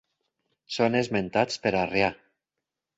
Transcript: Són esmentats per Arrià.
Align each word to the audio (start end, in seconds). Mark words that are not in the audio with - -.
Són 0.79 0.97
esmentats 1.03 1.63
per 1.67 1.77
Arrià. 1.85 2.13